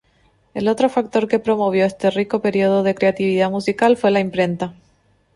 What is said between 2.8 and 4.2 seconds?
de creatividad musical fue la